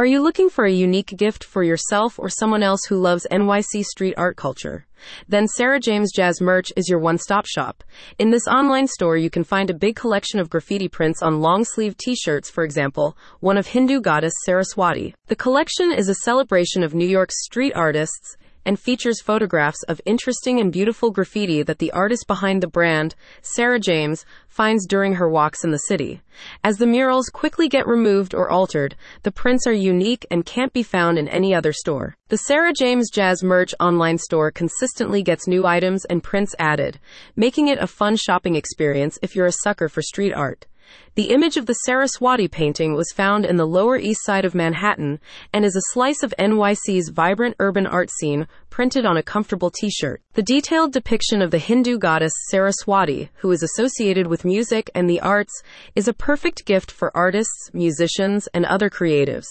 [0.00, 3.84] Are you looking for a unique gift for yourself or someone else who loves NYC
[3.84, 4.86] street art culture?
[5.28, 7.84] Then Sarah James Jazz Merch is your one stop shop.
[8.18, 11.66] In this online store, you can find a big collection of graffiti prints on long
[11.66, 15.14] sleeve t shirts, for example, one of Hindu goddess Saraswati.
[15.26, 20.60] The collection is a celebration of New York's street artists and features photographs of interesting
[20.60, 25.64] and beautiful graffiti that the artist behind the brand, Sarah James, finds during her walks
[25.64, 26.20] in the city.
[26.62, 30.82] As the murals quickly get removed or altered, the prints are unique and can't be
[30.82, 32.16] found in any other store.
[32.28, 36.98] The Sarah James Jazz merch online store consistently gets new items and prints added,
[37.36, 40.66] making it a fun shopping experience if you're a sucker for street art.
[41.14, 45.20] The image of the Saraswati painting was found in the Lower East Side of Manhattan
[45.52, 49.90] and is a slice of NYC's vibrant urban art scene printed on a comfortable t
[49.90, 50.22] shirt.
[50.34, 55.20] The detailed depiction of the Hindu goddess Saraswati, who is associated with music and the
[55.20, 55.62] arts,
[55.94, 59.46] is a perfect gift for artists, musicians, and other creatives.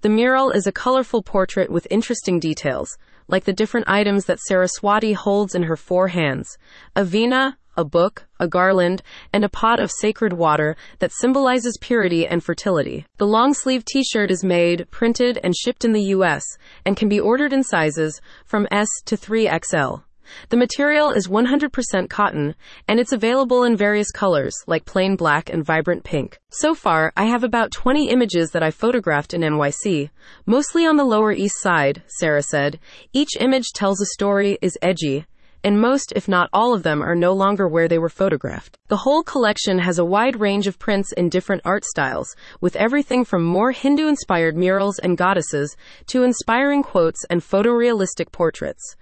[0.00, 2.98] The mural is a colorful portrait with interesting details,
[3.28, 6.58] like the different items that Saraswati holds in her four hands
[6.94, 12.26] a veena, a book, a garland, and a pot of sacred water that symbolizes purity
[12.26, 13.06] and fertility.
[13.18, 16.44] The long sleeve t shirt is made, printed, and shipped in the US
[16.84, 20.02] and can be ordered in sizes from S to 3XL.
[20.48, 22.54] The material is 100% cotton,
[22.88, 26.38] and it's available in various colors, like plain black and vibrant pink.
[26.50, 30.10] So far, I have about 20 images that I photographed in NYC,
[30.46, 32.78] mostly on the Lower East Side, Sarah said.
[33.12, 35.26] Each image tells a story, is edgy,
[35.64, 38.78] and most, if not all of them, are no longer where they were photographed.
[38.88, 43.24] The whole collection has a wide range of prints in different art styles, with everything
[43.24, 45.74] from more Hindu inspired murals and goddesses
[46.08, 48.94] to inspiring quotes and photorealistic portraits.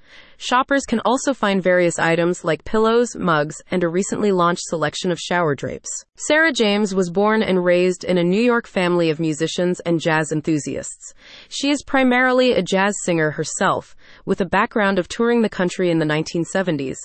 [0.45, 5.21] Shoppers can also find various items like pillows, mugs, and a recently launched selection of
[5.21, 6.05] shower drapes.
[6.17, 10.33] Sarah James was born and raised in a New York family of musicians and jazz
[10.33, 11.15] enthusiasts.
[11.49, 13.95] She is primarily a jazz singer herself,
[14.27, 16.97] with a background of touring the country in the 1970s.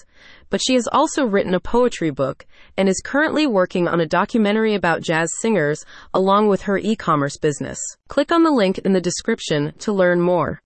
[0.49, 2.43] But she has also written a poetry book
[2.75, 7.37] and is currently working on a documentary about jazz singers along with her e commerce
[7.37, 7.77] business.
[8.08, 10.55] Click on the link in the description to learn more.